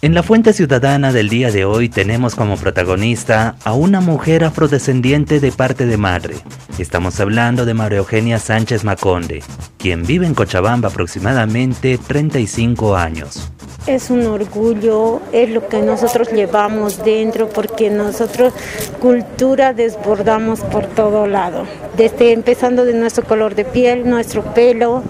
[0.00, 5.40] En la Fuente Ciudadana del día de hoy tenemos como protagonista a una mujer afrodescendiente
[5.40, 6.36] de parte de madre.
[6.78, 9.42] Estamos hablando de María Eugenia Sánchez Maconde,
[9.76, 13.50] quien vive en Cochabamba aproximadamente 35 años.
[13.88, 18.52] Es un orgullo, es lo que nosotros llevamos dentro porque nosotros
[19.00, 21.64] cultura desbordamos por todo lado,
[21.96, 25.02] desde empezando de nuestro color de piel, nuestro pelo,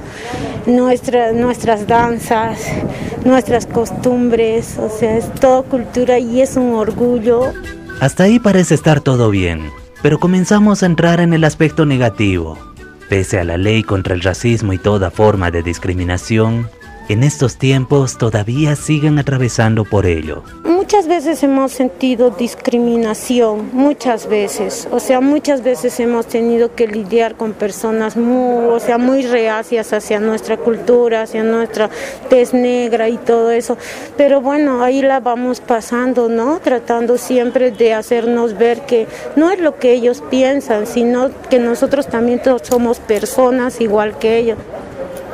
[0.66, 2.60] nuestra, nuestras danzas,
[3.24, 7.52] nuestras costumbres, o sea, es toda cultura y es un orgullo.
[8.00, 9.70] Hasta ahí parece estar todo bien,
[10.02, 12.56] pero comenzamos a entrar en el aspecto negativo.
[13.08, 16.68] Pese a la ley contra el racismo y toda forma de discriminación,
[17.08, 20.44] en estos tiempos todavía siguen atravesando por ello.
[20.88, 27.34] Muchas veces hemos sentido discriminación, muchas veces, o sea, muchas veces hemos tenido que lidiar
[27.34, 31.90] con personas muy, o sea, muy reacias hacia nuestra cultura, hacia nuestra
[32.30, 33.76] tez negra y todo eso,
[34.16, 36.58] pero bueno, ahí la vamos pasando, ¿no?
[36.58, 42.06] Tratando siempre de hacernos ver que no es lo que ellos piensan, sino que nosotros
[42.06, 44.56] también somos personas igual que ellos.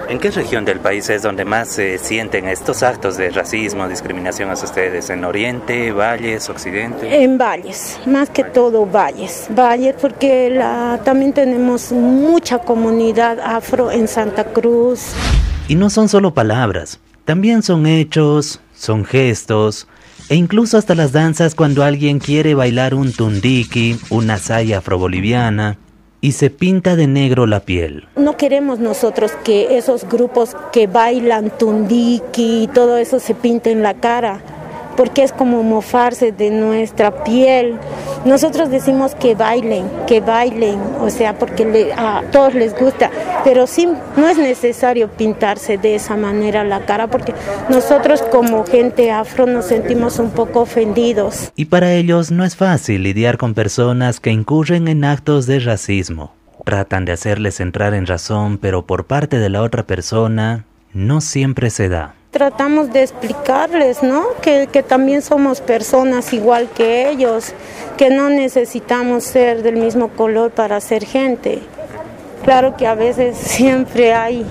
[0.09, 4.51] ¿En qué región del país es donde más se sienten estos actos de racismo, discriminación
[4.51, 5.09] hacia ustedes?
[5.09, 7.23] ¿En Oriente, Valles, Occidente?
[7.23, 9.47] En Valles, más que todo Valles.
[9.51, 15.13] Valles porque la, también tenemos mucha comunidad afro en Santa Cruz.
[15.69, 19.89] Y no son solo palabras, también son hechos, son gestos,
[20.29, 25.79] e incluso hasta las danzas cuando alguien quiere bailar un tundiki, una saya afroboliviana,
[26.25, 28.09] y se pinta de negro la piel.
[28.17, 33.93] No queremos nosotros que esos grupos que bailan tundiki y todo eso se pinten la
[33.93, 34.41] cara
[34.97, 37.79] porque es como mofarse de nuestra piel.
[38.25, 43.11] Nosotros decimos que bailen, que bailen, o sea, porque a todos les gusta,
[43.45, 47.35] pero sí, no es necesario pintarse de esa manera la cara, porque
[47.69, 51.53] nosotros como gente afro nos sentimos un poco ofendidos.
[51.57, 56.33] Y para ellos no es fácil lidiar con personas que incurren en actos de racismo.
[56.65, 60.65] Tratan de hacerles entrar en razón, pero por parte de la otra persona
[60.95, 64.25] no siempre se da tratamos de explicarles, ¿no?
[64.43, 67.55] Que, también somos personas igual que ellos,
[67.97, 71.61] que no necesitamos ser del mismo color para ser gente.
[72.43, 74.45] Claro que a veces siempre hay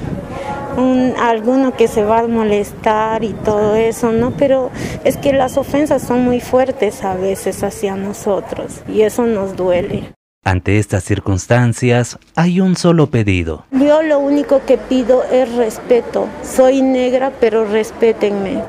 [0.78, 4.32] un, alguno que se va a molestar y todo eso, ¿no?
[4.32, 4.72] Pero
[5.04, 10.14] es que las ofensas son muy fuertes a veces hacia nosotros y eso nos duele.
[10.46, 13.66] Ante estas circunstancias hay un solo pedido.
[13.72, 16.28] Yo lo único que pido es respeto.
[16.44, 18.62] Soy negra, pero respétenme.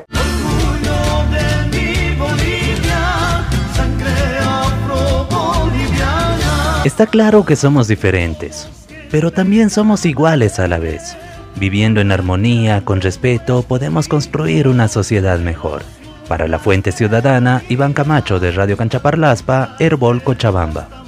[6.85, 8.69] Está claro que somos diferentes,
[9.11, 11.17] pero también somos iguales a la vez.
[11.57, 15.81] Viviendo en armonía, con respeto, podemos construir una sociedad mejor.
[16.29, 21.04] Para la Fuente Ciudadana, Iván Camacho de Radio Canchaparlaspa, Herbol Cochabamba.